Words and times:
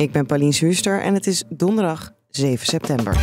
Ik 0.00 0.12
ben 0.12 0.26
Paulien 0.26 0.54
Zuster 0.54 1.00
en 1.00 1.14
het 1.14 1.26
is 1.26 1.42
donderdag 1.48 2.12
7 2.30 2.66
september. 2.66 3.16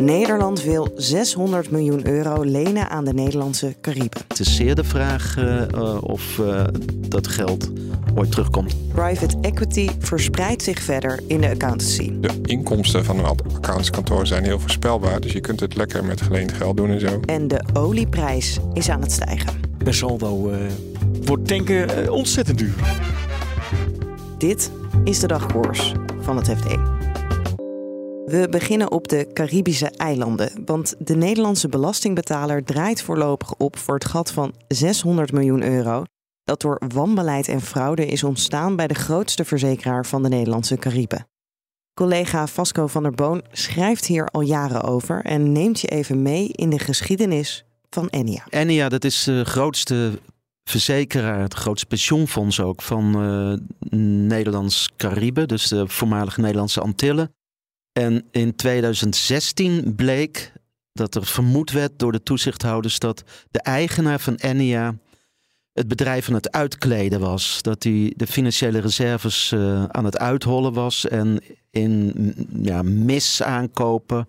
Nederland 0.00 0.62
wil 0.62 0.92
600 0.96 1.70
miljoen 1.70 2.06
euro 2.06 2.42
lenen 2.42 2.90
aan 2.90 3.04
de 3.04 3.12
Nederlandse 3.12 3.74
Cariben. 3.80 4.20
Het 4.28 4.40
is 4.40 4.56
zeer 4.56 4.74
de 4.74 4.84
vraag 4.84 5.36
uh, 5.38 5.98
of 6.00 6.38
uh, 6.38 6.64
dat 7.08 7.26
geld 7.26 7.70
ooit 8.14 8.30
terugkomt. 8.30 8.74
Private 8.94 9.36
equity 9.40 9.88
verspreidt 9.98 10.62
zich 10.62 10.78
verder 10.78 11.20
in 11.26 11.40
de 11.40 11.50
accountancy. 11.50 12.12
De 12.20 12.40
inkomsten 12.42 13.04
van 13.04 13.18
een 13.18 13.24
accountantskantoor 13.24 14.26
zijn 14.26 14.44
heel 14.44 14.60
voorspelbaar, 14.60 15.20
dus 15.20 15.32
je 15.32 15.40
kunt 15.40 15.60
het 15.60 15.76
lekker 15.76 16.04
met 16.04 16.20
geleend 16.20 16.52
geld 16.52 16.76
doen 16.76 16.90
en 16.90 17.00
zo. 17.00 17.20
En 17.24 17.48
de 17.48 17.60
olieprijs 17.72 18.58
is 18.72 18.88
aan 18.88 19.00
het 19.00 19.12
stijgen. 19.12 19.60
Per 19.78 19.94
saldo 19.94 20.50
uh, 20.50 20.56
wordt 21.24 21.48
tanken 21.48 22.12
ontzettend 22.12 22.58
duur. 22.58 23.00
Dit 24.38 24.70
is 25.04 25.20
de 25.20 25.26
dagkoers 25.26 25.92
van 26.20 26.36
het 26.36 26.48
FD. 26.48 26.66
We 28.24 28.46
beginnen 28.50 28.90
op 28.90 29.08
de 29.08 29.30
Caribische 29.32 29.90
eilanden, 29.90 30.62
want 30.64 30.94
de 30.98 31.16
Nederlandse 31.16 31.68
belastingbetaler 31.68 32.64
draait 32.64 33.02
voorlopig 33.02 33.54
op 33.54 33.78
voor 33.78 33.94
het 33.94 34.04
gat 34.04 34.32
van 34.32 34.54
600 34.68 35.32
miljoen 35.32 35.62
euro 35.62 36.04
dat 36.44 36.60
door 36.60 36.82
wanbeleid 36.88 37.48
en 37.48 37.60
fraude 37.60 38.06
is 38.06 38.24
ontstaan 38.24 38.76
bij 38.76 38.86
de 38.86 38.94
grootste 38.94 39.44
verzekeraar 39.44 40.06
van 40.06 40.22
de 40.22 40.28
Nederlandse 40.28 40.76
Cariben. 40.76 41.26
Collega 41.94 42.46
Vasco 42.46 42.86
van 42.86 43.02
der 43.02 43.12
Boon 43.12 43.42
schrijft 43.50 44.06
hier 44.06 44.26
al 44.26 44.40
jaren 44.40 44.82
over 44.82 45.24
en 45.24 45.52
neemt 45.52 45.80
je 45.80 45.88
even 45.88 46.22
mee 46.22 46.48
in 46.48 46.70
de 46.70 46.78
geschiedenis 46.78 47.64
van 47.90 48.08
Enia. 48.08 48.44
Enia, 48.48 48.88
dat 48.88 49.04
is 49.04 49.24
de 49.24 49.44
grootste 49.44 50.18
verzekeraar, 50.64 51.40
het 51.40 51.54
grootste 51.54 51.86
pensioenfonds 51.86 52.60
ook 52.60 52.82
van 52.82 53.22
uh, 53.22 53.56
Nederlands 54.28 54.90
Cariben, 54.96 55.48
dus 55.48 55.68
de 55.68 55.88
voormalige 55.88 56.40
Nederlandse 56.40 56.80
Antillen. 56.80 57.34
En 57.92 58.24
in 58.30 58.56
2016 58.56 59.94
bleek 59.94 60.52
dat 60.92 61.14
er 61.14 61.26
vermoed 61.26 61.70
werd 61.70 61.98
door 61.98 62.12
de 62.12 62.22
toezichthouders 62.22 62.98
dat 62.98 63.22
de 63.50 63.60
eigenaar 63.60 64.20
van 64.20 64.34
Enia 64.34 64.94
het 65.72 65.88
bedrijf 65.88 66.28
aan 66.28 66.34
het 66.34 66.52
uitkleden 66.52 67.20
was. 67.20 67.62
Dat 67.62 67.82
hij 67.82 68.12
de 68.16 68.26
financiële 68.26 68.78
reserves 68.78 69.52
uh, 69.52 69.84
aan 69.84 70.04
het 70.04 70.18
uithollen 70.18 70.72
was 70.72 71.08
en 71.08 71.40
in 71.70 72.14
ja, 72.62 72.82
misaankopen 72.82 74.26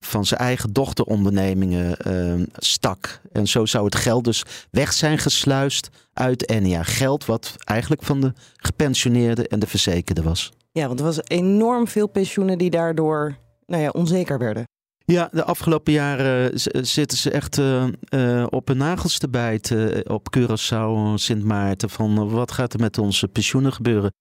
van 0.00 0.24
zijn 0.24 0.40
eigen 0.40 0.72
dochterondernemingen 0.72 1.96
uh, 2.06 2.42
stak. 2.56 3.20
En 3.32 3.46
zo 3.46 3.66
zou 3.66 3.84
het 3.84 3.94
geld 3.94 4.24
dus 4.24 4.42
weg 4.70 4.92
zijn 4.92 5.18
gesluist 5.18 5.88
uit 6.12 6.48
Enia. 6.48 6.82
Geld 6.82 7.24
wat 7.24 7.54
eigenlijk 7.64 8.02
van 8.02 8.20
de 8.20 8.32
gepensioneerden 8.56 9.46
en 9.46 9.58
de 9.58 9.66
verzekerden 9.66 10.24
was. 10.24 10.52
Ja, 10.72 10.86
want 10.86 10.98
er 10.98 11.04
was 11.04 11.20
enorm 11.24 11.88
veel 11.88 12.06
pensioenen 12.06 12.58
die 12.58 12.70
daardoor 12.70 13.36
nou 13.66 13.82
ja, 13.82 13.88
onzeker 13.88 14.38
werden. 14.38 14.64
Ja, 15.04 15.28
de 15.32 15.44
afgelopen 15.44 15.92
jaren 15.92 16.60
zitten 16.86 17.18
ze 17.18 17.30
echt 17.30 17.58
uh, 17.58 17.86
uh, 18.10 18.46
op 18.50 18.68
hun 18.68 18.76
nagels 18.76 19.18
te 19.18 19.28
bijten 19.28 20.10
op 20.10 20.36
Curaçao, 20.38 21.14
Sint 21.14 21.44
Maarten. 21.44 21.90
Van 21.90 22.30
wat 22.30 22.52
gaat 22.52 22.72
er 22.72 22.80
met 22.80 22.98
onze 22.98 23.28
pensioenen 23.28 23.72
gebeuren? 23.72 24.12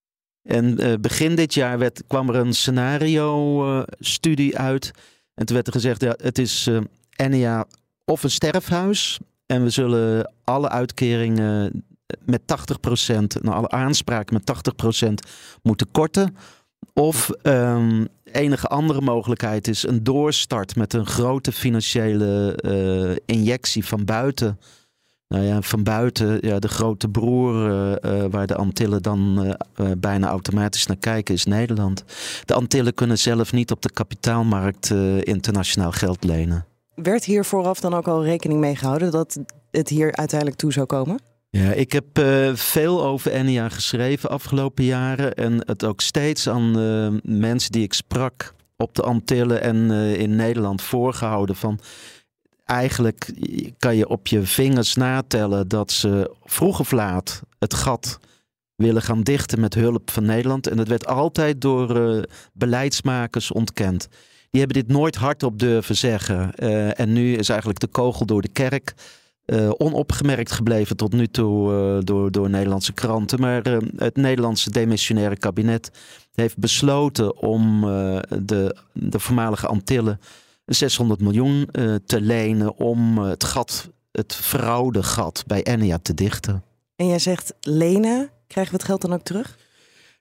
En 0.49 0.97
begin 1.01 1.35
dit 1.35 1.53
jaar 1.53 1.79
werd, 1.79 2.03
kwam 2.07 2.29
er 2.29 2.35
een 2.35 2.53
scenario-studie 2.53 4.57
uit. 4.57 4.91
En 5.35 5.45
toen 5.45 5.55
werd 5.55 5.67
er 5.67 5.73
gezegd, 5.73 6.01
ja, 6.01 6.15
het 6.17 6.37
is 6.37 6.69
Enia 7.15 7.65
of 8.05 8.23
een 8.23 8.31
sterfhuis. 8.31 9.19
En 9.45 9.63
we 9.63 9.69
zullen 9.69 10.31
alle 10.43 10.69
uitkeringen 10.69 11.85
met 12.19 12.41
80%, 12.41 12.43
nou, 13.41 13.55
alle 13.55 13.69
aanspraken 13.69 14.33
met 14.33 14.73
80% 15.03 15.07
moeten 15.61 15.91
korten. 15.91 16.35
Of 16.93 17.29
um, 17.43 18.07
enige 18.23 18.67
andere 18.67 19.01
mogelijkheid 19.01 19.67
is 19.67 19.87
een 19.87 20.03
doorstart 20.03 20.75
met 20.75 20.93
een 20.93 21.05
grote 21.05 21.51
financiële 21.51 22.59
uh, 22.65 23.15
injectie 23.25 23.85
van 23.85 24.05
buiten. 24.05 24.59
Nou 25.27 25.43
ja, 25.43 25.61
van 25.61 25.83
buiten, 25.83 26.37
ja, 26.41 26.59
de 26.59 26.67
grote 26.67 27.07
broer 27.07 27.69
uh, 27.69 27.95
uh, 28.13 28.25
waar 28.29 28.47
de 28.47 28.55
Antillen 28.55 29.01
dan 29.01 29.55
bijna 29.97 30.27
automatisch 30.27 30.85
naar 30.85 30.97
kijken, 30.97 31.33
is 31.33 31.45
Nederland. 31.45 32.03
De 32.45 32.53
Antillen 32.53 32.93
kunnen 32.93 33.17
zelf 33.17 33.53
niet 33.53 33.71
op 33.71 33.81
de 33.81 33.91
kapitaalmarkt 33.91 34.89
internationaal 35.23 35.91
geld 35.91 36.23
lenen. 36.23 36.65
Werd 36.95 37.25
hier 37.25 37.45
vooraf 37.45 37.79
dan 37.79 37.93
ook 37.93 38.07
al 38.07 38.23
rekening 38.23 38.59
mee 38.59 38.75
gehouden 38.75 39.11
dat 39.11 39.39
het 39.71 39.89
hier 39.89 40.15
uiteindelijk 40.15 40.59
toe 40.59 40.73
zou 40.73 40.85
komen? 40.85 41.19
Ja, 41.49 41.71
ik 41.71 41.91
heb 41.91 42.19
uh, 42.19 42.55
veel 42.55 43.05
over 43.05 43.31
Enia 43.31 43.69
geschreven 43.69 44.29
afgelopen 44.29 44.83
jaren. 44.83 45.33
En 45.33 45.61
het 45.65 45.83
ook 45.83 46.01
steeds 46.01 46.49
aan 46.49 46.79
uh, 46.79 47.07
mensen 47.23 47.71
die 47.71 47.83
ik 47.83 47.93
sprak 47.93 48.53
op 48.77 48.95
de 48.95 49.01
Antillen 49.01 49.61
en 49.61 49.75
uh, 49.75 50.19
in 50.19 50.35
Nederland 50.35 50.81
voorgehouden. 50.81 51.55
Van 51.55 51.79
eigenlijk 52.65 53.33
kan 53.77 53.95
je 53.95 54.07
op 54.07 54.27
je 54.27 54.45
vingers 54.45 54.95
natellen 54.95 55.67
dat 55.67 55.91
ze 55.91 56.35
vroeg 56.43 56.79
of 56.79 56.91
laat 56.91 57.41
het 57.59 57.73
gat 57.73 58.19
willen 58.75 59.01
gaan 59.01 59.21
dichten 59.21 59.59
met 59.59 59.73
hulp 59.73 60.11
van 60.11 60.25
Nederland. 60.25 60.67
En 60.67 60.77
dat 60.77 60.87
werd 60.87 61.07
altijd 61.07 61.61
door 61.61 62.25
beleidsmakers 62.53 63.51
ontkend. 63.51 64.07
Die 64.49 64.63
hebben 64.63 64.83
dit 64.83 64.97
nooit 64.97 65.15
hardop 65.15 65.59
durven 65.59 65.95
zeggen. 65.95 66.55
en 66.95 67.13
nu 67.13 67.35
is 67.35 67.49
eigenlijk 67.49 67.79
de 67.79 67.87
kogel 67.87 68.25
door 68.25 68.41
de 68.41 68.47
kerk. 68.47 68.93
Uh, 69.45 69.69
onopgemerkt 69.77 70.51
gebleven 70.51 70.97
tot 70.97 71.13
nu 71.13 71.27
toe 71.27 72.01
door, 72.03 72.31
door 72.31 72.49
Nederlandse 72.49 72.93
kranten. 72.93 73.39
Maar 73.39 73.61
het 73.95 74.15
Nederlandse 74.15 74.69
demissionaire 74.69 75.37
kabinet 75.37 75.91
heeft 76.33 76.57
besloten 76.57 77.37
om 77.37 77.81
de, 78.41 78.75
de 78.93 79.19
voormalige 79.19 79.67
Antillen 79.67 80.19
600 80.65 81.21
miljoen 81.21 81.69
te 82.05 82.21
lenen 82.21 82.77
om 82.77 83.17
het 83.17 83.43
gat, 83.43 83.89
het 84.11 84.35
fraudegat 84.35 85.43
bij 85.47 85.63
Enia 85.63 85.97
te 85.97 86.13
dichten. 86.13 86.63
En 86.95 87.07
jij 87.07 87.19
zegt 87.19 87.53
lenen, 87.59 88.29
krijgen 88.47 88.73
we 88.73 88.77
het 88.79 88.87
geld 88.87 89.01
dan 89.01 89.13
ook 89.13 89.23
terug? 89.23 89.57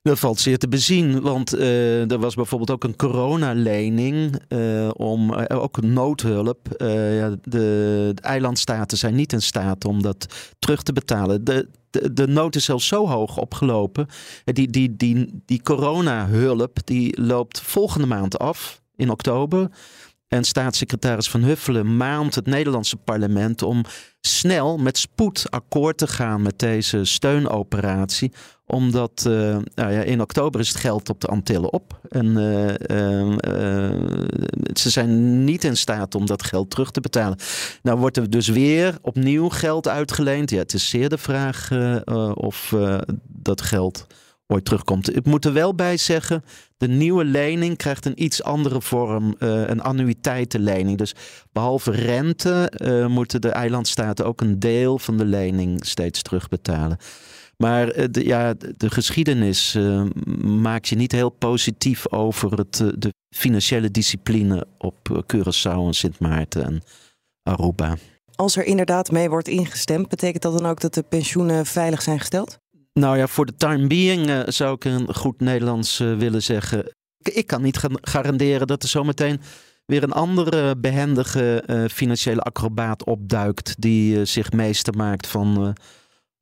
Dat 0.04 0.18
valt 0.18 0.40
zeer 0.40 0.58
te 0.58 0.68
bezien, 0.68 1.20
want 1.20 1.54
uh, 1.54 2.10
er 2.10 2.18
was 2.18 2.34
bijvoorbeeld 2.34 2.70
ook 2.70 2.84
een 2.84 2.96
coronalening 2.96 4.40
uh, 4.48 4.90
om 4.92 5.32
uh, 5.32 5.44
ook 5.48 5.82
noodhulp. 5.82 6.68
Ja, 6.78 7.30
de, 7.30 7.38
de, 7.42 8.14
eilandstaten 8.20 8.98
zijn 8.98 9.14
niet 9.14 9.32
in 9.32 9.42
staat 9.42 9.84
om 9.84 10.02
dat 10.02 10.26
terug 10.58 10.82
te 10.82 10.92
betalen. 10.92 11.44
De, 11.44 11.68
de, 11.90 12.12
de 12.12 12.26
nood 12.26 12.56
is 12.56 12.64
zelfs 12.64 12.86
zo 12.86 13.08
hoog 13.08 13.38
opgelopen. 13.38 14.06
Die, 14.44 14.70
die, 14.70 14.96
die, 14.96 15.42
die 15.46 15.62
coronahulp 15.62 16.78
die 16.84 17.20
loopt 17.20 17.60
volgende 17.60 18.06
maand 18.06 18.38
af 18.38 18.82
in 18.96 19.10
oktober. 19.10 19.70
En 20.34 20.44
staatssecretaris 20.44 21.30
Van 21.30 21.42
Huffelen 21.42 21.96
maand 21.96 22.34
het 22.34 22.46
Nederlandse 22.46 22.96
parlement 22.96 23.62
om 23.62 23.84
snel 24.20 24.78
met 24.78 24.98
spoed 24.98 25.46
akkoord 25.50 25.98
te 25.98 26.06
gaan 26.06 26.42
met 26.42 26.58
deze 26.58 27.04
steunoperatie 27.04 28.32
omdat 28.66 29.24
uh, 29.28 29.56
nou 29.74 29.92
ja, 29.92 30.00
in 30.00 30.20
oktober 30.20 30.60
is 30.60 30.68
het 30.68 30.76
geld 30.76 31.08
op 31.08 31.20
de 31.20 31.26
Antillen 31.26 31.72
op. 31.72 32.00
En 32.08 32.26
uh, 32.26 32.68
uh, 32.68 34.08
ze 34.72 34.90
zijn 34.90 35.44
niet 35.44 35.64
in 35.64 35.76
staat 35.76 36.14
om 36.14 36.26
dat 36.26 36.42
geld 36.42 36.70
terug 36.70 36.90
te 36.90 37.00
betalen. 37.00 37.38
Nou 37.82 37.98
wordt 37.98 38.16
er 38.16 38.30
dus 38.30 38.48
weer 38.48 38.98
opnieuw 39.02 39.48
geld 39.48 39.88
uitgeleend. 39.88 40.50
Ja, 40.50 40.58
het 40.58 40.74
is 40.74 40.88
zeer 40.88 41.08
de 41.08 41.18
vraag 41.18 41.70
of 42.34 42.74
dat 43.26 43.60
geld 43.60 44.06
ooit 44.46 44.64
terugkomt. 44.64 45.16
Ik 45.16 45.24
moet 45.24 45.44
er 45.44 45.52
wel 45.52 45.74
bij 45.74 45.96
zeggen, 45.96 46.44
de 46.76 46.88
nieuwe 46.88 47.24
lening 47.24 47.76
krijgt 47.76 48.06
een 48.06 48.22
iets 48.22 48.42
andere 48.42 48.80
vorm, 48.80 49.34
een 49.38 49.80
annuïteitenlening. 49.80 50.98
Dus 50.98 51.14
behalve 51.52 51.90
rente 51.90 52.72
moeten 53.08 53.40
de 53.40 53.48
eilandstaten 53.48 54.26
ook 54.26 54.40
een 54.40 54.58
deel 54.58 54.98
van 54.98 55.16
de 55.16 55.24
lening 55.24 55.86
steeds 55.86 56.22
terugbetalen. 56.22 56.98
Maar 57.56 57.88
eh, 57.88 58.04
de, 58.10 58.24
ja, 58.24 58.54
de 58.76 58.90
geschiedenis 58.90 59.74
uh, 59.74 60.04
maakt 60.42 60.88
je 60.88 60.96
niet 60.96 61.12
heel 61.12 61.30
positief 61.30 62.12
over 62.12 62.52
het, 62.52 62.80
eh, 62.80 62.88
de 62.98 63.12
financiële 63.36 63.90
discipline 63.90 64.66
op 64.78 65.24
Curaçao 65.34 65.86
en 65.86 65.94
Sint 65.94 66.18
Maarten 66.18 66.64
en 66.64 66.82
Aruba. 67.42 67.96
Als 68.34 68.56
er 68.56 68.64
inderdaad 68.64 69.10
mee 69.10 69.28
wordt 69.28 69.48
ingestemd, 69.48 70.08
betekent 70.08 70.42
dat 70.42 70.58
dan 70.58 70.70
ook 70.70 70.80
dat 70.80 70.94
de 70.94 71.02
pensioenen 71.02 71.66
veilig 71.66 72.02
zijn 72.02 72.18
gesteld? 72.18 72.58
Nou 73.00 73.16
ja, 73.16 73.26
voor 73.26 73.46
de 73.46 73.56
time 73.56 73.86
being 73.86 74.28
uh, 74.28 74.42
zou 74.46 74.74
ik 74.74 74.84
een 74.84 75.14
goed 75.14 75.40
Nederlands 75.40 76.00
uh, 76.00 76.16
willen 76.16 76.42
zeggen. 76.42 76.94
Ik, 77.18 77.46
kan 77.46 77.62
niet 77.62 77.80
garanderen 78.00 78.66
dat 78.66 78.82
er 78.82 78.88
zometeen 78.88 79.40
weer 79.86 80.02
een 80.02 80.12
andere 80.12 80.76
behendige 80.76 81.64
uh, 81.66 81.84
financiële 81.88 82.40
acrobaat 82.40 83.04
opduikt. 83.04 83.74
die 83.78 84.24
zich 84.24 84.52
meester 84.52 84.96
maakt 84.96 85.26
van 85.26 85.76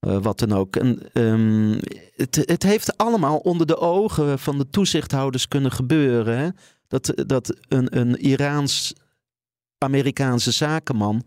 wat 0.01 0.39
dan 0.39 0.53
ook. 0.53 0.77
En, 0.77 1.01
um, 1.13 1.81
het, 2.17 2.43
het, 2.47 2.63
heeft 2.63 2.97
allemaal 2.97 3.39
onder 3.39 3.67
de 3.67 3.79
ogen 3.79 4.39
van 4.39 4.59
de 4.59 4.71
toezichthouders 4.71 5.49
kunnen 5.49 5.73
gebeuren. 5.73 6.39
Hè? 6.39 6.49
Dat, 6.89 7.13
dat 7.27 7.57
een, 7.69 7.99
een 7.99 8.17
Iraans-Amerikaanse 8.17 10.51
zakenman, 10.51 11.27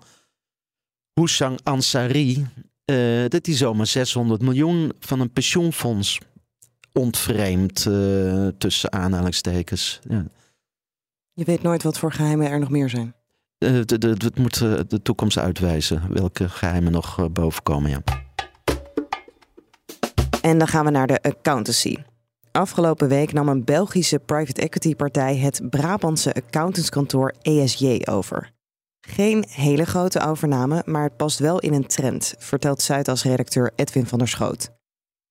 Houssang 1.13 1.59
Ansari, 1.63 2.47
uh, 2.85 3.25
dat 3.27 3.45
hij 3.45 3.55
zomaar 3.55 3.87
600 3.87 4.41
miljoen 4.41 4.91
van 4.99 5.19
een 5.19 5.31
pensioenfonds 5.31 6.19
ontvreemd 6.93 7.85
uh, 7.85 8.47
tussen 8.57 8.91
aanhalingstekens. 8.91 9.99
Ja. 10.09 10.25
Je 11.33 11.43
weet 11.43 11.61
nooit 11.61 11.83
wat 11.83 11.97
voor 11.97 12.11
geheimen 12.11 12.49
er 12.49 12.59
nog 12.59 12.69
meer 12.69 12.89
zijn. 12.89 13.15
Uh, 13.59 13.71
het 13.77 14.37
moet 14.37 14.59
de 14.89 15.01
toekomst 15.03 15.37
uitwijzen 15.37 16.13
welke 16.13 16.49
geheimen 16.49 16.91
nog 16.91 17.31
bovenkomen. 17.31 17.89
Ja. 17.89 18.01
En 20.41 20.57
dan 20.57 20.67
gaan 20.67 20.85
we 20.85 20.91
naar 20.91 21.07
de 21.07 21.21
accountancy. 21.21 21.95
Afgelopen 22.51 23.07
week 23.07 23.33
nam 23.33 23.49
een 23.49 23.63
Belgische 23.63 24.19
private 24.19 24.61
equity 24.61 24.95
partij 24.95 25.37
het 25.37 25.69
Brabantse 25.69 26.33
accountantskantoor 26.33 27.33
ESJ 27.41 28.01
over. 28.05 28.54
Geen 29.07 29.45
hele 29.49 29.85
grote 29.85 30.19
overname, 30.19 30.83
maar 30.85 31.03
het 31.03 31.17
past 31.17 31.39
wel 31.39 31.59
in 31.59 31.73
een 31.73 31.87
trend, 31.87 32.35
vertelt 32.37 32.81
Zuidas-redacteur 32.81 33.71
Edwin 33.75 34.05
van 34.05 34.19
der 34.19 34.27
Schoot. 34.27 34.69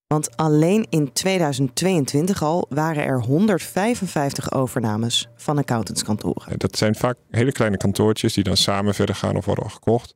Want 0.06 0.36
alleen 0.36 0.86
in 0.90 1.12
2022 1.12 2.42
al 2.42 2.66
waren 2.68 3.04
er 3.04 3.22
155 3.22 4.52
overnames 4.52 5.28
van 5.36 5.58
accountantskantoren. 5.58 6.58
Dat 6.58 6.76
zijn 6.76 6.94
vaak 6.94 7.16
hele 7.30 7.52
kleine 7.52 7.76
kantoortjes 7.76 8.34
die 8.34 8.44
dan 8.44 8.56
samen 8.56 8.94
verder 8.94 9.14
gaan 9.14 9.36
of 9.36 9.44
worden 9.44 9.70
gekocht. 9.70 10.14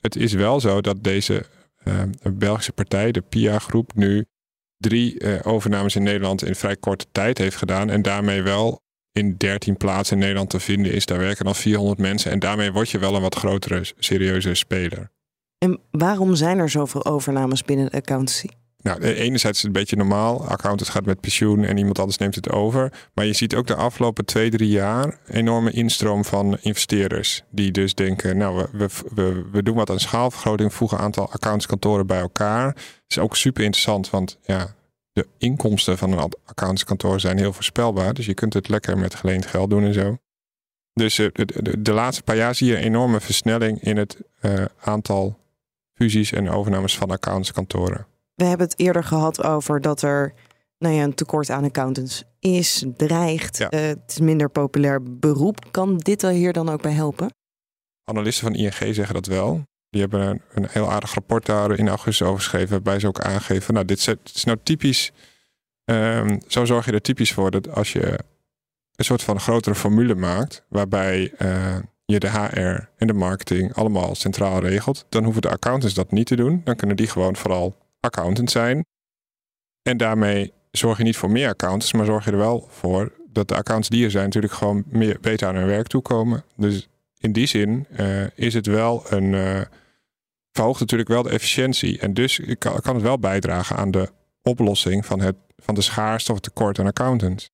Het 0.00 0.16
is 0.16 0.32
wel 0.32 0.60
zo 0.60 0.80
dat 0.80 1.04
deze 1.04 1.46
uh, 1.84 2.02
Belgische 2.32 2.72
partij, 2.72 3.12
de 3.12 3.20
PIA-groep, 3.20 3.94
nu 3.94 4.26
drie 4.76 5.20
uh, 5.20 5.38
overnames 5.42 5.96
in 5.96 6.02
Nederland 6.02 6.44
in 6.44 6.54
vrij 6.54 6.76
korte 6.76 7.06
tijd 7.12 7.38
heeft 7.38 7.56
gedaan. 7.56 7.90
En 7.90 8.02
daarmee 8.02 8.42
wel 8.42 8.82
in 9.12 9.34
13 9.36 9.76
plaatsen 9.76 10.14
in 10.14 10.22
Nederland 10.22 10.50
te 10.50 10.60
vinden 10.60 10.92
is. 10.92 11.06
Daar 11.06 11.18
werken 11.18 11.44
dan 11.44 11.54
400 11.54 11.98
mensen. 11.98 12.30
En 12.30 12.38
daarmee 12.38 12.72
word 12.72 12.90
je 12.90 12.98
wel 12.98 13.14
een 13.14 13.22
wat 13.22 13.34
grotere, 13.34 13.84
serieuze 13.98 14.54
speler. 14.54 15.10
En 15.58 15.80
waarom 15.90 16.34
zijn 16.34 16.58
er 16.58 16.70
zoveel 16.70 17.04
overnames 17.04 17.64
binnen 17.64 17.90
de 17.90 17.96
accountancy? 17.96 18.48
Nou, 18.82 19.00
enerzijds 19.02 19.56
is 19.56 19.64
het 19.64 19.64
een 19.64 19.80
beetje 19.80 19.96
normaal. 19.96 20.46
Accountant 20.46 20.90
gaat 20.90 21.04
met 21.04 21.20
pensioen 21.20 21.64
en 21.64 21.76
iemand 21.76 21.98
anders 21.98 22.18
neemt 22.18 22.34
het 22.34 22.50
over. 22.50 22.92
Maar 23.14 23.24
je 23.24 23.32
ziet 23.32 23.54
ook 23.54 23.66
de 23.66 23.74
afgelopen 23.74 24.24
twee, 24.24 24.50
drie 24.50 24.68
jaar 24.68 25.18
enorme 25.26 25.70
instroom 25.70 26.24
van 26.24 26.58
investeerders. 26.60 27.42
Die 27.50 27.70
dus 27.70 27.94
denken, 27.94 28.36
nou, 28.36 28.66
we, 28.72 28.88
we, 29.14 29.44
we 29.52 29.62
doen 29.62 29.76
wat 29.76 29.90
aan 29.90 30.00
schaalvergroting, 30.00 30.74
voegen 30.74 30.98
een 30.98 31.04
aantal 31.04 31.30
accountskantoren 31.32 32.06
bij 32.06 32.20
elkaar. 32.20 32.74
Dat 32.74 32.84
is 33.08 33.18
ook 33.18 33.36
super 33.36 33.64
interessant, 33.64 34.10
want 34.10 34.38
ja, 34.42 34.74
de 35.20 35.28
inkomsten 35.38 35.98
van 35.98 36.12
een 36.12 36.32
accountskantoor 36.44 37.20
zijn 37.20 37.38
heel 37.38 37.52
voorspelbaar. 37.52 38.14
Dus 38.14 38.26
je 38.26 38.34
kunt 38.34 38.54
het 38.54 38.68
lekker 38.68 38.98
met 38.98 39.14
geleend 39.14 39.46
geld 39.46 39.70
doen 39.70 39.84
en 39.84 39.94
zo. 39.94 40.16
Dus 40.92 41.18
uh, 41.18 41.28
de, 41.32 41.82
de, 41.82 41.92
laatste 41.92 42.22
paar 42.22 42.36
jaar 42.36 42.54
zie 42.54 42.66
je 42.66 42.76
een 42.76 42.82
enorme 42.82 43.20
versnelling 43.20 43.82
in 43.82 43.96
het 43.96 44.16
uh, 44.42 44.64
aantal 44.80 45.38
fusies 45.94 46.32
en 46.32 46.50
overnames 46.50 46.96
van 46.96 47.10
accountskantoren. 47.10 48.06
We 48.34 48.44
hebben 48.44 48.66
het 48.66 48.78
eerder 48.78 49.04
gehad 49.04 49.42
over 49.42 49.80
dat 49.80 50.02
er 50.02 50.34
nou 50.78 50.94
ja, 50.94 51.02
een 51.02 51.14
tekort 51.14 51.50
aan 51.50 51.64
accountants 51.64 52.24
is, 52.38 52.84
dreigt. 52.96 53.58
Ja. 53.58 53.72
Uh, 53.72 53.80
het 53.80 54.02
is 54.06 54.20
minder 54.20 54.50
populair 54.50 55.02
beroep. 55.02 55.66
Kan 55.70 55.98
dit 55.98 56.22
er 56.22 56.30
hier 56.30 56.52
dan 56.52 56.68
ook 56.68 56.82
bij 56.82 56.92
helpen? 56.92 57.34
Analisten 58.04 58.46
van 58.46 58.54
ING 58.54 58.94
zeggen 58.94 59.14
dat 59.14 59.26
wel. 59.26 59.62
Die 59.90 60.00
hebben 60.00 60.42
een, 60.52 60.66
heel 60.68 60.90
aardig 60.90 61.14
rapport 61.14 61.46
daar 61.46 61.78
in 61.78 61.88
augustus 61.88 62.26
over 62.26 62.42
geschreven. 62.42 62.70
Waarbij 62.70 63.00
ze 63.00 63.06
ook 63.06 63.20
aangeven: 63.20 63.74
Nou, 63.74 63.86
dit 63.86 64.16
is 64.32 64.44
nou 64.44 64.58
typisch. 64.62 65.12
Um, 65.84 66.40
zo 66.46 66.64
zorg 66.64 66.84
je 66.84 66.92
er 66.92 67.00
typisch 67.00 67.32
voor 67.32 67.50
dat 67.50 67.74
als 67.74 67.92
je 67.92 68.18
een 68.94 69.04
soort 69.04 69.22
van 69.22 69.40
grotere 69.40 69.74
formule 69.74 70.14
maakt. 70.14 70.64
waarbij 70.68 71.32
uh, 71.38 71.76
je 72.04 72.18
de 72.18 72.30
HR 72.30 72.88
en 72.96 73.06
de 73.06 73.12
marketing 73.12 73.74
allemaal 73.74 74.14
centraal 74.14 74.60
regelt. 74.60 75.06
dan 75.08 75.24
hoeven 75.24 75.42
de 75.42 75.50
accountants 75.50 75.94
dat 75.94 76.12
niet 76.12 76.26
te 76.26 76.36
doen. 76.36 76.60
Dan 76.64 76.76
kunnen 76.76 76.96
die 76.96 77.06
gewoon 77.06 77.36
vooral 77.36 77.76
accountant 78.00 78.50
zijn. 78.50 78.84
En 79.82 79.96
daarmee 79.96 80.52
zorg 80.70 80.98
je 80.98 81.04
niet 81.04 81.16
voor 81.16 81.30
meer 81.30 81.48
accountants, 81.48 81.92
maar 81.92 82.06
zorg 82.06 82.24
je 82.24 82.30
er 82.30 82.36
wel 82.36 82.66
voor 82.70 83.12
dat 83.32 83.48
de 83.48 83.54
accounts 83.54 83.88
die 83.88 84.04
er 84.04 84.10
zijn 84.10 84.24
natuurlijk 84.24 84.52
gewoon 84.52 84.84
meer, 84.86 85.18
beter 85.20 85.48
aan 85.48 85.54
hun 85.54 85.66
werk 85.66 85.86
toekomen. 85.86 86.44
Dus 86.56 86.88
in 87.18 87.32
die 87.32 87.46
zin 87.46 87.86
uh, 88.00 88.26
is 88.34 88.54
het 88.54 88.66
wel 88.66 89.02
een. 89.08 89.32
Uh, 89.32 89.60
verhoogt 90.52 90.80
natuurlijk 90.80 91.08
wel 91.08 91.22
de 91.22 91.30
efficiëntie. 91.30 91.98
En 91.98 92.14
dus 92.14 92.40
kan, 92.58 92.80
kan, 92.80 92.94
het 92.94 93.04
wel 93.04 93.18
bijdragen 93.18 93.76
aan 93.76 93.90
de 93.90 94.08
oplossing 94.42 95.06
van, 95.06 95.20
het, 95.20 95.36
van 95.56 95.74
de 95.74 95.82
schaarste 95.82 96.32
of 96.32 96.40
tekort 96.40 96.78
aan 96.78 96.86
accountants. 96.86 97.50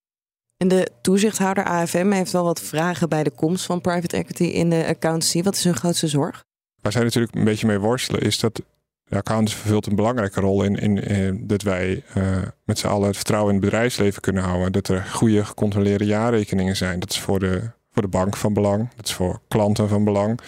En 0.56 0.68
de 0.68 0.90
toezichthouder 1.00 1.64
AFM 1.64 2.10
heeft 2.10 2.32
wel 2.32 2.44
wat 2.44 2.60
vragen 2.60 3.08
bij 3.08 3.22
de 3.24 3.30
komst 3.30 3.64
van 3.64 3.80
private 3.80 4.16
equity 4.16 4.44
in 4.44 4.70
de 4.70 4.86
accountancy. 4.86 5.42
Wat 5.42 5.54
is 5.54 5.64
hun 5.64 5.76
grootste 5.76 6.08
zorg? 6.08 6.44
Waar 6.80 6.92
zij 6.92 7.02
natuurlijk 7.02 7.34
een 7.34 7.44
beetje 7.44 7.66
mee 7.66 7.78
worstelen, 7.78 8.20
is 8.20 8.38
dat 8.38 8.62
de 9.04 9.16
accountant 9.16 9.58
vervult 9.58 9.86
een 9.86 9.94
belangrijke 9.94 10.40
rol 10.40 10.62
in, 10.62 10.76
in, 10.76 10.98
in 10.98 11.46
dat 11.46 11.62
wij 11.62 12.02
uh, 12.16 12.38
met 12.64 12.78
z'n 12.78 12.86
allen 12.86 13.06
het 13.06 13.16
vertrouwen 13.16 13.54
in 13.54 13.60
het 13.60 13.70
bedrijfsleven 13.70 14.22
kunnen 14.22 14.42
houden. 14.42 14.72
Dat 14.72 14.88
er 14.88 15.02
goede 15.02 15.44
gecontroleerde 15.44 16.04
jaarrekeningen 16.04 16.76
zijn. 16.76 17.00
Dat 17.00 17.10
is 17.10 17.20
voor 17.20 17.38
de, 17.38 17.70
voor 17.90 18.02
de 18.02 18.08
bank 18.08 18.36
van 18.36 18.52
belang. 18.52 18.88
Dat 18.96 19.06
is 19.06 19.12
voor 19.12 19.40
klanten 19.48 19.88
van 19.88 20.04
belang. 20.04 20.40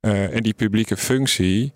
Uh, 0.00 0.34
en 0.34 0.42
die 0.42 0.54
publieke 0.54 0.96
functie, 0.96 1.72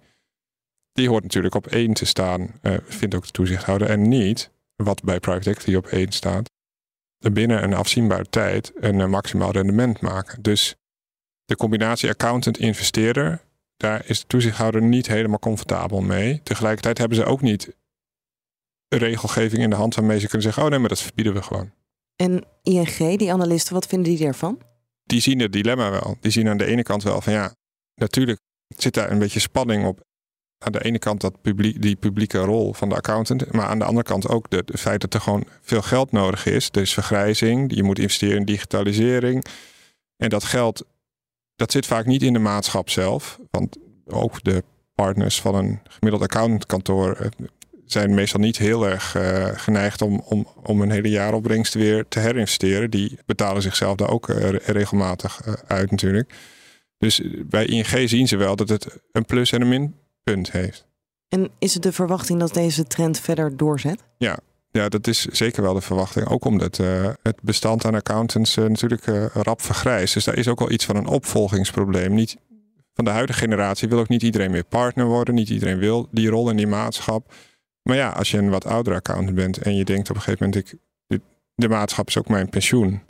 die 0.98 1.08
hoort 1.08 1.22
natuurlijk 1.22 1.54
op 1.54 1.66
één 1.66 1.92
te 1.92 2.04
staan, 2.04 2.52
uh, 2.62 2.76
vindt 2.84 3.14
ook 3.14 3.24
de 3.24 3.30
toezichthouder. 3.30 3.90
En 3.90 4.08
niet, 4.08 4.50
wat 4.76 5.02
bij 5.02 5.20
private 5.20 5.50
equity 5.50 5.74
op 5.74 5.86
één 5.86 6.12
staat, 6.12 6.50
binnen 7.32 7.62
een 7.62 7.74
afzienbare 7.74 8.28
tijd 8.30 8.72
een 8.74 9.10
maximaal 9.10 9.50
rendement 9.50 10.00
maken. 10.00 10.42
Dus 10.42 10.74
de 11.44 11.56
combinatie 11.56 12.08
accountant-investeerder 12.08 13.40
daar 13.78 14.02
is 14.06 14.20
de 14.20 14.26
toezichthouder 14.26 14.82
niet 14.82 15.06
helemaal 15.06 15.38
comfortabel 15.38 16.00
mee. 16.00 16.40
Tegelijkertijd 16.42 16.98
hebben 16.98 17.16
ze 17.16 17.24
ook 17.24 17.40
niet 17.40 17.76
regelgeving 18.88 19.62
in 19.62 19.70
de 19.70 19.76
hand 19.76 19.94
waarmee 19.94 20.18
ze 20.18 20.26
kunnen 20.26 20.42
zeggen: 20.42 20.62
oh 20.62 20.68
nee, 20.68 20.78
maar 20.78 20.88
dat 20.88 21.02
verbieden 21.02 21.34
we 21.34 21.42
gewoon. 21.42 21.72
En 22.16 22.44
ING, 22.62 23.18
die 23.18 23.32
analisten, 23.32 23.74
wat 23.74 23.86
vinden 23.86 24.14
die 24.14 24.26
ervan? 24.26 24.60
Die 25.04 25.20
zien 25.20 25.40
het 25.40 25.52
dilemma 25.52 25.90
wel. 25.90 26.16
Die 26.20 26.30
zien 26.30 26.48
aan 26.48 26.56
de 26.56 26.64
ene 26.64 26.82
kant 26.82 27.02
wel 27.02 27.20
van 27.20 27.32
ja, 27.32 27.54
natuurlijk 27.94 28.40
zit 28.68 28.94
daar 28.94 29.10
een 29.10 29.18
beetje 29.18 29.40
spanning 29.40 29.86
op. 29.86 30.00
Aan 30.58 30.72
de 30.72 30.84
ene 30.84 30.98
kant 30.98 31.20
dat 31.20 31.40
publiek, 31.40 31.82
die 31.82 31.96
publieke 31.96 32.38
rol 32.38 32.74
van 32.74 32.88
de 32.88 32.94
accountant, 32.94 33.52
maar 33.52 33.66
aan 33.66 33.78
de 33.78 33.84
andere 33.84 34.06
kant 34.06 34.28
ook 34.28 34.50
de 34.50 34.64
feit 34.78 35.00
dat 35.00 35.14
er 35.14 35.20
gewoon 35.20 35.44
veel 35.60 35.82
geld 35.82 36.12
nodig 36.12 36.46
is. 36.46 36.70
Dus 36.70 36.94
vergrijzing, 36.94 37.74
je 37.74 37.82
moet 37.82 37.98
investeren 37.98 38.36
in 38.36 38.44
digitalisering. 38.44 39.44
En 40.16 40.28
dat 40.28 40.44
geld 40.44 40.84
dat 41.58 41.72
zit 41.72 41.86
vaak 41.86 42.06
niet 42.06 42.22
in 42.22 42.32
de 42.32 42.38
maatschap 42.38 42.90
zelf. 42.90 43.38
Want 43.50 43.76
ook 44.06 44.44
de 44.44 44.64
partners 44.94 45.40
van 45.40 45.54
een 45.54 45.80
gemiddeld 45.88 46.22
accountantkantoor 46.22 47.16
eh, 47.16 47.26
zijn 47.84 48.14
meestal 48.14 48.40
niet 48.40 48.58
heel 48.58 48.86
erg 48.88 49.16
uh, 49.16 49.46
geneigd 49.54 50.02
om, 50.02 50.22
om, 50.24 50.46
om 50.62 50.80
een 50.80 50.90
hele 50.90 51.08
jaaropbrengst 51.08 51.74
weer 51.74 52.04
te 52.08 52.18
herinvesteren. 52.18 52.90
Die 52.90 53.18
betalen 53.26 53.62
zichzelf 53.62 53.96
daar 53.96 54.10
ook 54.10 54.28
uh, 54.28 54.48
regelmatig 54.50 55.40
uit 55.66 55.90
natuurlijk. 55.90 56.32
Dus 56.98 57.22
bij 57.46 57.66
ING 57.66 58.08
zien 58.08 58.28
ze 58.28 58.36
wel 58.36 58.56
dat 58.56 58.68
het 58.68 58.98
een 59.12 59.24
plus 59.24 59.52
en 59.52 59.60
een 59.60 59.68
minpunt 60.28 60.52
heeft. 60.52 60.86
En 61.28 61.50
is 61.58 61.74
het 61.74 61.82
de 61.82 61.92
verwachting 61.92 62.40
dat 62.40 62.54
deze 62.54 62.84
trend 62.84 63.20
verder 63.20 63.56
doorzet? 63.56 64.02
Ja, 64.18 64.38
ja, 64.70 64.88
dat 64.88 65.06
is 65.06 65.24
zeker 65.24 65.62
wel 65.62 65.74
de 65.74 65.80
verwachting. 65.80 66.28
Ook 66.28 66.44
omdat 66.44 66.78
uh, 66.78 67.08
het 67.22 67.42
bestand 67.42 67.84
aan 67.84 67.94
accountants 67.94 68.56
uh, 68.56 68.64
natuurlijk 68.64 69.06
uh, 69.06 69.26
rap 69.26 69.62
vergrijst. 69.62 70.14
Dus 70.14 70.24
daar 70.24 70.36
is 70.36 70.48
ook 70.48 70.58
wel 70.58 70.70
iets 70.70 70.84
van 70.84 70.96
een 70.96 71.06
opvolgingsprobleem. 71.06 72.14
Niet, 72.14 72.36
van 72.94 73.04
de 73.04 73.10
huidige 73.10 73.38
generatie 73.38 73.88
wil 73.88 73.98
ook 73.98 74.08
niet 74.08 74.22
iedereen 74.22 74.50
meer 74.50 74.64
partner 74.64 75.06
worden. 75.06 75.34
Niet 75.34 75.48
iedereen 75.48 75.78
wil 75.78 76.08
die 76.10 76.28
rol 76.28 76.50
in 76.50 76.56
die 76.56 76.66
maatschap. 76.66 77.32
Maar 77.82 77.96
ja, 77.96 78.08
als 78.08 78.30
je 78.30 78.38
een 78.38 78.50
wat 78.50 78.66
oudere 78.66 78.96
accountant 78.96 79.34
bent 79.34 79.58
en 79.58 79.76
je 79.76 79.84
denkt 79.84 80.10
op 80.10 80.16
een 80.16 80.22
gegeven 80.22 80.46
moment, 80.46 80.66
ik, 80.66 80.78
de, 81.06 81.20
de 81.54 81.68
maatschap 81.68 82.08
is 82.08 82.18
ook 82.18 82.28
mijn 82.28 82.48
pensioen. 82.48 83.02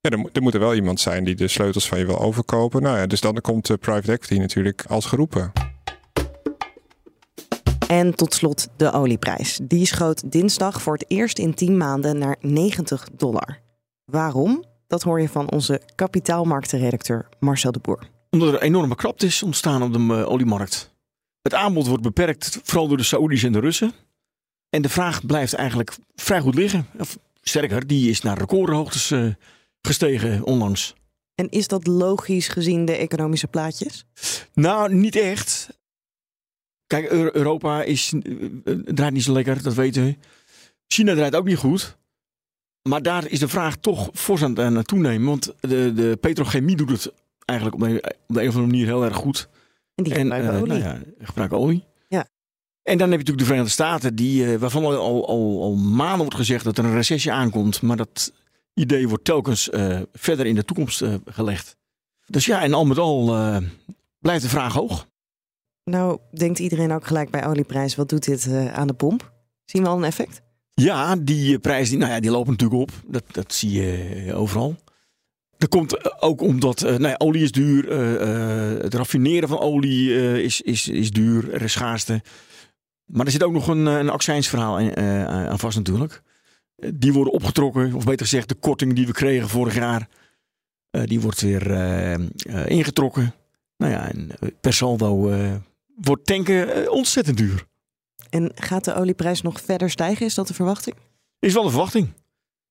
Ja, 0.00 0.10
er, 0.10 0.28
er, 0.32 0.42
moet 0.42 0.54
er 0.54 0.60
wel 0.60 0.74
iemand 0.74 1.00
zijn 1.00 1.24
die 1.24 1.34
de 1.34 1.48
sleutels 1.48 1.88
van 1.88 1.98
je 1.98 2.06
wil 2.06 2.18
overkopen. 2.18 2.82
Nou 2.82 2.98
ja, 2.98 3.06
dus 3.06 3.20
dan 3.20 3.40
komt 3.40 3.66
de 3.66 3.76
private 3.76 4.12
equity 4.12 4.38
natuurlijk 4.38 4.84
als 4.86 5.04
geroepen. 5.04 5.52
En 7.92 8.14
tot 8.14 8.34
slot 8.34 8.68
de 8.76 8.92
olieprijs. 8.92 9.60
Die 9.62 9.86
schoot 9.86 10.32
dinsdag 10.32 10.82
voor 10.82 10.92
het 10.92 11.04
eerst 11.08 11.38
in 11.38 11.54
10 11.54 11.76
maanden 11.76 12.18
naar 12.18 12.36
90 12.40 13.08
dollar. 13.16 13.60
Waarom? 14.04 14.64
Dat 14.86 15.02
hoor 15.02 15.20
je 15.20 15.28
van 15.28 15.50
onze 15.50 15.80
kapitaalmarktenredacteur 15.94 17.28
Marcel 17.40 17.72
de 17.72 17.78
Boer. 17.78 18.08
Omdat 18.30 18.48
er 18.48 18.54
een 18.54 18.60
enorme 18.60 18.94
krapte 18.94 19.26
is 19.26 19.42
ontstaan 19.42 19.82
op 19.82 19.92
de 19.92 19.98
eh, 19.98 20.30
oliemarkt. 20.30 20.94
Het 21.42 21.54
aanbod 21.54 21.86
wordt 21.86 22.02
beperkt, 22.02 22.60
vooral 22.62 22.88
door 22.88 22.96
de 22.96 23.02
Saoedi's 23.02 23.42
en 23.42 23.52
de 23.52 23.60
Russen. 23.60 23.92
En 24.70 24.82
de 24.82 24.88
vraag 24.88 25.26
blijft 25.26 25.54
eigenlijk 25.54 25.96
vrij 26.14 26.40
goed 26.40 26.54
liggen. 26.54 26.86
Of, 26.98 27.18
sterker, 27.42 27.86
die 27.86 28.10
is 28.10 28.20
naar 28.20 28.38
recordhoogtes 28.38 29.10
uh, 29.10 29.34
gestegen 29.80 30.44
onlangs. 30.44 30.94
En 31.34 31.48
is 31.48 31.68
dat 31.68 31.86
logisch 31.86 32.48
gezien 32.48 32.84
de 32.84 32.96
economische 32.96 33.46
plaatjes? 33.46 34.04
Nou, 34.54 34.94
niet 34.94 35.16
echt. 35.16 35.80
Kijk, 36.92 37.10
Europa 37.10 37.82
is, 37.82 38.12
draait 38.84 39.12
niet 39.12 39.22
zo 39.22 39.32
lekker, 39.32 39.62
dat 39.62 39.74
weten 39.74 40.04
we. 40.04 40.16
China 40.86 41.14
draait 41.14 41.36
ook 41.36 41.44
niet 41.44 41.56
goed. 41.56 41.96
Maar 42.82 43.02
daar 43.02 43.26
is 43.28 43.38
de 43.38 43.48
vraag 43.48 43.76
toch 43.76 44.10
fors 44.12 44.42
aan 44.42 44.56
het 44.56 44.86
toenemen. 44.86 45.28
Want 45.28 45.54
de, 45.60 45.92
de 45.92 46.18
petrochemie 46.20 46.76
doet 46.76 46.90
het 46.90 47.12
eigenlijk 47.44 47.82
op 47.82 47.88
de, 47.88 48.16
op 48.26 48.34
de 48.34 48.42
een 48.42 48.48
of 48.48 48.54
andere 48.54 48.72
manier 48.72 48.86
heel 48.86 49.04
erg 49.04 49.16
goed. 49.16 49.48
En 49.94 50.04
die 50.04 50.14
gebruiken 50.14 50.54
olie. 50.54 50.66
Nou 50.66 50.80
ja, 50.80 51.00
gebruiken 51.18 51.58
olie. 51.58 51.84
Ja. 52.08 52.26
En 52.82 52.98
dan 52.98 53.10
heb 53.10 53.20
je 53.20 53.26
natuurlijk 53.26 53.38
de 53.38 53.44
Verenigde 53.44 53.72
Staten, 53.72 54.14
die, 54.14 54.58
waarvan 54.58 54.84
al, 54.84 55.26
al, 55.26 55.60
al, 55.60 55.74
maanden 55.74 56.18
wordt 56.18 56.34
gezegd 56.34 56.64
dat 56.64 56.78
er 56.78 56.84
een 56.84 56.94
recessie 56.94 57.32
aankomt. 57.32 57.82
Maar 57.82 57.96
dat 57.96 58.32
idee 58.74 59.08
wordt 59.08 59.24
telkens 59.24 59.68
uh, 59.68 60.00
verder 60.12 60.46
in 60.46 60.54
de 60.54 60.64
toekomst 60.64 61.02
uh, 61.02 61.14
gelegd. 61.24 61.76
Dus 62.26 62.46
ja, 62.46 62.62
en 62.62 62.74
al 62.74 62.84
met 62.84 62.98
al 62.98 63.36
uh, 63.36 63.56
blijft 64.18 64.42
de 64.42 64.48
vraag 64.48 64.72
hoog. 64.72 65.10
Nou, 65.84 66.18
denkt 66.30 66.58
iedereen 66.58 66.92
ook 66.92 67.06
gelijk 67.06 67.30
bij 67.30 67.46
olieprijs, 67.46 67.94
wat 67.94 68.08
doet 68.08 68.24
dit 68.24 68.48
aan 68.72 68.86
de 68.86 68.94
pomp? 68.94 69.32
Zien 69.64 69.82
we 69.82 69.88
al 69.88 69.96
een 69.96 70.04
effect? 70.04 70.42
Ja, 70.74 71.16
die 71.16 71.58
prijzen 71.58 71.98
nou 71.98 72.12
ja, 72.12 72.20
die 72.20 72.30
lopen 72.30 72.50
natuurlijk 72.50 72.80
op. 72.80 72.90
Dat, 73.06 73.24
dat 73.30 73.52
zie 73.52 73.72
je 73.72 74.34
overal. 74.34 74.76
Dat 75.56 75.68
komt 75.68 76.20
ook 76.22 76.40
omdat 76.40 76.80
nou 76.80 77.08
ja, 77.08 77.14
olie 77.18 77.42
is 77.42 77.52
duur, 77.52 77.92
het 78.82 78.94
raffineren 78.94 79.48
van 79.48 79.58
olie 79.58 80.42
is, 80.42 80.60
is, 80.60 80.88
is 80.88 81.10
duur, 81.10 81.52
er 81.52 81.62
is 81.62 81.72
schaarste. 81.72 82.22
Maar 83.04 83.26
er 83.26 83.32
zit 83.32 83.42
ook 83.42 83.52
nog 83.52 83.68
een, 83.68 83.86
een 83.86 84.10
accijnsverhaal 84.10 84.78
aan 85.48 85.58
vast 85.58 85.76
natuurlijk 85.76 86.22
die 86.94 87.12
worden 87.12 87.32
opgetrokken, 87.32 87.94
of 87.94 88.04
beter 88.04 88.26
gezegd, 88.26 88.48
de 88.48 88.54
korting 88.54 88.94
die 88.94 89.06
we 89.06 89.12
kregen 89.12 89.48
vorig 89.48 89.74
jaar, 89.74 90.08
die 90.90 91.20
wordt 91.20 91.40
weer 91.40 91.70
ingetrokken. 92.66 93.34
Nou 93.76 93.92
ja, 93.92 94.10
en 94.10 94.30
per 94.60 94.72
saldo 94.72 95.30
wordt 96.06 96.26
tanken 96.26 96.90
ontzettend 96.92 97.36
duur. 97.36 97.66
En 98.30 98.52
gaat 98.54 98.84
de 98.84 98.94
olieprijs 98.94 99.42
nog 99.42 99.60
verder 99.60 99.90
stijgen? 99.90 100.26
Is 100.26 100.34
dat 100.34 100.46
de 100.46 100.54
verwachting? 100.54 100.96
Is 101.38 101.54
wel 101.54 101.62
de 101.62 101.70
verwachting. 101.70 102.12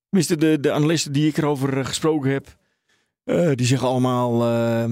Tenminste, 0.09 0.37
de, 0.37 0.59
de 0.59 0.71
analisten 0.71 1.11
die 1.11 1.27
ik 1.27 1.37
erover 1.37 1.85
gesproken 1.85 2.31
heb, 2.31 2.55
die 3.57 3.65
zeggen 3.65 3.87
allemaal, 3.87 4.47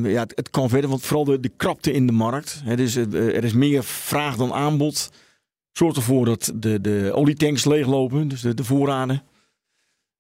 ja, 0.08 0.20
het, 0.20 0.32
het, 0.36 0.50
kan 0.50 0.70
verder, 0.70 0.90
want 0.90 1.02
vooral 1.02 1.26
de, 1.26 1.40
de 1.40 1.52
krapte 1.58 1.92
in 1.92 2.08
de 2.08 2.12
markt. 2.12 2.62
Hè, 2.64 2.76
dus 2.76 2.96
er 2.96 3.44
is 3.44 3.54
meer 3.54 3.84
vraag 3.84 4.36
dan 4.36 4.54
aanbod 4.54 5.10
zorgt 5.80 5.98
ervoor 5.98 6.26
dat 6.26 6.52
de, 6.56 6.82
de 6.82 7.12
olietanks 7.14 7.66
leeglopen, 7.66 8.28
dus 8.28 8.42
de, 8.42 8.54
de 8.54 8.64
voorraden. 8.64 9.24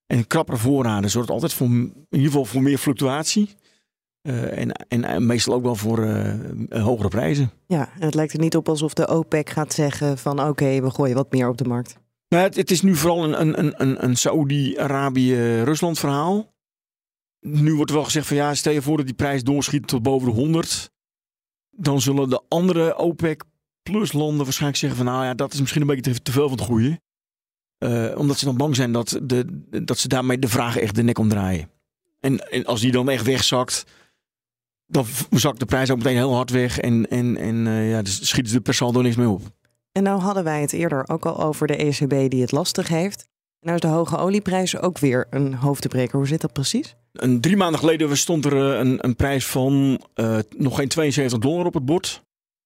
En 0.05 0.27
krappere 0.27 0.57
voorraden 0.57 1.09
zorgt 1.09 1.29
altijd 1.29 1.53
voor, 1.53 1.67
in 1.67 2.05
ieder 2.09 2.27
geval 2.27 2.45
voor 2.45 2.61
meer 2.61 2.77
fluctuatie. 2.77 3.55
Uh, 4.21 4.57
en, 4.57 4.71
en 4.87 5.25
meestal 5.25 5.53
ook 5.53 5.63
wel 5.63 5.75
voor 5.75 5.99
uh, 5.99 6.33
hogere 6.69 7.07
prijzen. 7.07 7.51
Ja, 7.67 7.89
en 7.93 8.05
het 8.05 8.13
lijkt 8.13 8.33
er 8.33 8.39
niet 8.39 8.55
op 8.55 8.69
alsof 8.69 8.93
de 8.93 9.07
OPEC 9.07 9.49
gaat 9.49 9.73
zeggen 9.73 10.17
van 10.17 10.41
oké, 10.41 10.81
we 10.81 10.89
gooien 10.89 11.15
wat 11.15 11.31
meer 11.31 11.47
op 11.47 11.57
de 11.57 11.67
markt. 11.67 11.97
Nou, 12.27 12.43
het, 12.43 12.55
het 12.55 12.71
is 12.71 12.81
nu 12.81 12.95
vooral 12.95 13.23
een, 13.23 13.41
een, 13.59 13.81
een, 13.81 14.03
een 14.03 14.15
Saudi-Arabië-Rusland 14.15 15.99
verhaal. 15.99 16.53
Nu 17.39 17.75
wordt 17.75 17.91
wel 17.91 18.03
gezegd 18.03 18.27
van 18.27 18.37
ja, 18.37 18.53
stel 18.53 18.73
je 18.73 18.81
voor 18.81 18.97
dat 18.97 19.05
die 19.05 19.15
prijs 19.15 19.43
doorschiet 19.43 19.87
tot 19.87 20.03
boven 20.03 20.27
de 20.27 20.33
100. 20.33 20.91
Dan 21.69 22.01
zullen 22.01 22.29
de 22.29 22.41
andere 22.47 22.97
OPEC 22.97 23.43
plus 23.83 24.13
landen 24.13 24.43
waarschijnlijk 24.43 24.79
zeggen 24.79 24.97
van 24.97 25.13
nou 25.13 25.25
ja, 25.25 25.33
dat 25.33 25.53
is 25.53 25.59
misschien 25.59 25.81
een 25.81 25.87
beetje 25.87 26.21
te 26.21 26.31
veel 26.31 26.49
van 26.49 26.57
het 26.57 26.67
goede. 26.67 26.99
Uh, 27.83 28.17
omdat 28.17 28.37
ze 28.37 28.45
dan 28.45 28.57
bang 28.57 28.75
zijn 28.75 28.91
dat, 28.91 29.19
de, 29.23 29.63
dat 29.83 29.97
ze 29.97 30.07
daarmee 30.07 30.39
de 30.39 30.47
vraag 30.47 30.77
echt 30.77 30.95
de 30.95 31.03
nek 31.03 31.17
omdraaien. 31.17 31.69
En, 32.19 32.51
en 32.51 32.65
als 32.65 32.81
die 32.81 32.91
dan 32.91 33.09
echt 33.09 33.25
wegzakt, 33.25 33.85
dan 34.89 35.05
zakt 35.29 35.59
de 35.59 35.65
prijs 35.65 35.91
ook 35.91 35.97
meteen 35.97 36.15
heel 36.15 36.33
hard 36.33 36.49
weg. 36.49 36.79
En, 36.79 37.09
en, 37.09 37.37
en 37.37 37.65
uh, 37.65 37.91
ja, 37.91 38.01
dus 38.01 38.27
schieten 38.27 38.51
ze 38.51 38.61
per 38.61 38.73
saldo 38.73 39.01
niks 39.01 39.15
meer 39.15 39.29
op. 39.29 39.41
En 39.91 40.03
nou 40.03 40.21
hadden 40.21 40.43
wij 40.43 40.61
het 40.61 40.73
eerder 40.73 41.07
ook 41.07 41.25
al 41.25 41.43
over 41.43 41.67
de 41.67 41.75
ECB 41.75 42.29
die 42.29 42.41
het 42.41 42.51
lastig 42.51 42.87
heeft. 42.87 43.27
En 43.59 43.67
nou 43.67 43.75
is 43.75 43.81
de 43.81 43.87
hoge 43.87 44.17
olieprijs 44.17 44.77
ook 44.77 44.99
weer 44.99 45.27
een 45.29 45.53
hoofdbreker. 45.53 46.17
Hoe 46.17 46.27
zit 46.27 46.41
dat 46.41 46.53
precies? 46.53 46.95
Een 47.13 47.41
drie 47.41 47.57
maanden 47.57 47.79
geleden 47.79 48.17
stond 48.17 48.45
er 48.45 48.71
eh, 48.71 48.79
een, 48.79 49.05
een 49.05 49.15
prijs 49.15 49.45
van 49.45 50.01
uh, 50.15 50.39
nog 50.57 50.75
geen 50.75 50.87
72 50.87 51.39
dollar 51.39 51.65
op 51.65 51.73
het 51.73 51.85
bord. 51.85 52.21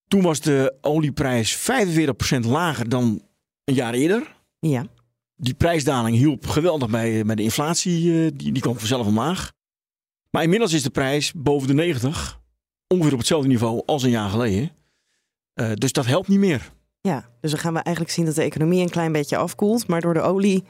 Toen 0.07 0.21
was 0.21 0.39
de 0.39 0.77
olieprijs 0.81 1.69
45% 2.35 2.39
lager 2.39 2.89
dan 2.89 3.21
een 3.63 3.73
jaar 3.73 3.93
eerder. 3.93 4.35
Ja. 4.59 4.85
Die 5.35 5.53
prijsdaling 5.53 6.17
hielp 6.17 6.47
geweldig 6.47 6.89
bij, 6.89 7.25
bij 7.25 7.35
de 7.35 7.43
inflatie. 7.43 8.25
Eh, 8.25 8.31
die, 8.33 8.51
die 8.51 8.61
kwam 8.61 8.77
vanzelf 8.77 9.07
omlaag. 9.07 9.51
Maar 10.33 10.43
inmiddels 10.43 10.73
is 10.73 10.83
de 10.83 10.89
prijs 10.89 11.31
boven 11.35 11.67
de 11.67 11.73
90. 11.73 12.39
Ongeveer 12.87 13.11
op 13.11 13.17
hetzelfde 13.17 13.47
niveau 13.47 13.83
als 13.85 14.03
een 14.03 14.09
jaar 14.09 14.29
geleden. 14.29 14.71
Uh, 15.55 15.71
dus 15.73 15.91
dat 15.91 16.05
helpt 16.05 16.27
niet 16.27 16.39
meer. 16.39 16.71
Ja, 17.01 17.29
dus 17.41 17.51
dan 17.51 17.59
gaan 17.59 17.73
we 17.73 17.79
eigenlijk 17.79 18.15
zien 18.15 18.25
dat 18.25 18.35
de 18.35 18.43
economie 18.43 18.81
een 18.81 18.89
klein 18.89 19.11
beetje 19.11 19.37
afkoelt. 19.37 19.87
Maar 19.87 20.01
door 20.01 20.13
de 20.13 20.21
olie 20.21 20.63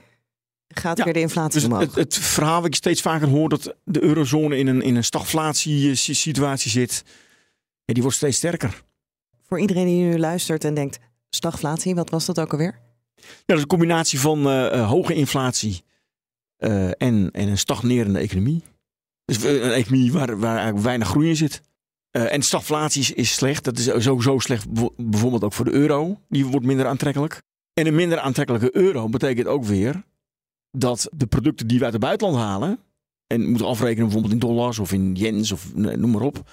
gaat 0.67 0.97
ja, 0.97 1.03
weer 1.03 1.13
de 1.13 1.19
inflatie 1.19 1.59
dus 1.59 1.69
omhoog. 1.69 1.81
Het, 1.81 1.95
het, 1.95 2.15
verhaal 2.15 2.57
wat 2.57 2.65
ik 2.65 2.75
steeds 2.75 3.01
vaker 3.01 3.27
hoor 3.27 3.49
dat 3.49 3.75
de 3.83 4.03
eurozone 4.03 4.57
in 4.57 4.67
een, 4.67 4.81
in 4.81 4.95
een 4.95 5.03
stagflatie-situatie 5.03 6.71
zit. 6.71 7.03
Ja, 7.85 7.93
die 7.93 8.03
wordt 8.03 8.17
steeds 8.17 8.37
sterker 8.37 8.83
voor 9.53 9.61
iedereen 9.61 9.85
die 9.85 10.03
nu 10.03 10.19
luistert 10.19 10.63
en 10.63 10.73
denkt: 10.73 10.99
stagflatie, 11.29 11.95
wat 11.95 12.09
was 12.09 12.25
dat 12.25 12.39
ook 12.39 12.51
alweer? 12.51 12.79
Ja, 13.15 13.23
dat 13.45 13.55
is 13.55 13.61
een 13.61 13.67
combinatie 13.67 14.19
van 14.19 14.47
uh, 14.47 14.89
hoge 14.89 15.13
inflatie 15.13 15.83
uh, 16.57 16.85
en, 16.85 17.31
en 17.31 17.47
een 17.47 17.57
stagnerende 17.57 18.19
economie. 18.19 18.63
Dus 19.25 19.43
een 19.43 19.71
economie 19.71 20.11
waar, 20.11 20.39
waar 20.39 20.55
eigenlijk 20.55 20.85
weinig 20.85 21.07
groei 21.07 21.29
in 21.29 21.35
zit. 21.35 21.61
Uh, 22.11 22.33
en 22.33 22.41
stagflatie 22.41 23.15
is 23.15 23.33
slecht. 23.33 23.63
Dat 23.63 23.77
is 23.77 24.03
sowieso 24.03 24.39
slecht 24.39 24.65
bijvoorbeeld 24.97 25.43
ook 25.43 25.53
voor 25.53 25.65
de 25.65 25.71
euro. 25.71 26.19
Die 26.29 26.45
wordt 26.45 26.65
minder 26.65 26.85
aantrekkelijk. 26.85 27.41
En 27.73 27.87
een 27.87 27.95
minder 27.95 28.19
aantrekkelijke 28.19 28.75
euro 28.77 29.09
betekent 29.09 29.47
ook 29.47 29.63
weer 29.63 30.03
dat 30.71 31.09
de 31.15 31.27
producten 31.27 31.67
die 31.67 31.77
we 31.77 31.83
uit 31.83 31.93
het 31.93 32.01
buitenland 32.01 32.37
halen... 32.37 32.79
en 33.27 33.49
moeten 33.49 33.67
afrekenen 33.67 34.03
bijvoorbeeld 34.03 34.33
in 34.33 34.39
dollars 34.39 34.79
of 34.79 34.91
in 34.91 35.15
yens 35.15 35.51
of 35.51 35.75
noem 35.75 36.11
maar 36.11 36.21
op... 36.21 36.49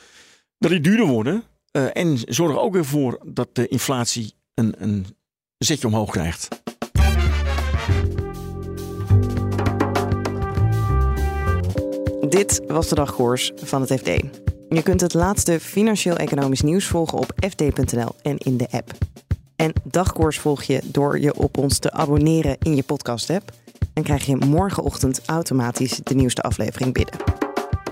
dat 0.59 0.71
die 0.71 0.81
duurder 0.81 1.07
worden 1.07 1.43
uh, 1.73 1.97
en 1.97 2.19
zorg 2.29 2.59
ook 2.59 2.73
weer 2.73 2.85
voor 2.85 3.21
dat 3.27 3.55
de 3.55 3.69
inflatie 3.69 4.35
een, 4.55 4.75
een 4.79 5.07
zetje 5.59 5.87
omhoog 5.87 6.11
krijgt. 6.11 6.49
Dit 12.41 12.61
was 12.67 12.89
de 12.89 12.95
dagkoers 12.95 13.53
van 13.55 13.81
het 13.81 13.93
FD. 13.93 14.07
Je 14.69 14.83
kunt 14.83 15.01
het 15.01 15.15
laatste 15.15 15.61
financieel-economisch 15.61 16.61
nieuws 16.61 16.87
volgen 16.87 17.19
op 17.19 17.33
fd.nl 17.49 18.15
en 18.23 18.39
in 18.39 18.57
de 18.57 18.71
app. 18.71 18.93
En 19.57 19.73
dagkoers 19.85 20.39
volg 20.39 20.63
je 20.63 20.81
door 20.85 21.21
je 21.21 21.35
op 21.37 21.59
ons 21.59 21.79
te 21.79 21.91
abonneren 21.91 22.57
in 22.59 22.77
je 22.77 22.83
podcast-app. 22.83 23.53
Dan 23.93 24.05
krijg 24.05 24.27
je 24.27 24.37
morgenochtend 24.37 25.21
automatisch 25.27 26.01
de 26.03 26.15
nieuwste 26.15 26.43
aflevering 26.43 26.93
binnen. 26.93 27.15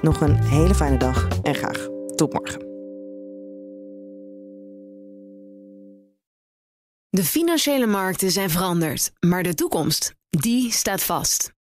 Nog 0.03 0.21
een 0.21 0.43
hele 0.43 0.75
fijne 0.75 0.99
dag 0.99 1.29
en 1.43 1.55
graag 1.55 1.89
tot 2.15 2.33
morgen. 2.33 2.61
De 7.11 7.25
financiële 7.25 7.87
markten 7.87 8.31
zijn 8.31 8.51
veranderd, 8.51 9.11
maar 9.21 9.43
de 9.43 9.55
toekomst, 9.55 10.15
die 10.31 10.73
staat 10.73 11.03
vast. 11.03 11.57